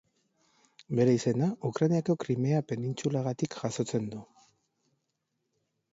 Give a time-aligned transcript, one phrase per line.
[0.99, 4.27] Bere izena Ukrainako Krimea penintsulagatik jasotzen du.